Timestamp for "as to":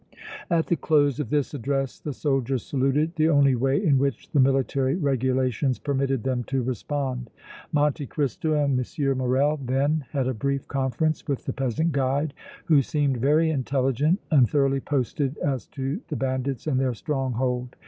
15.37-16.01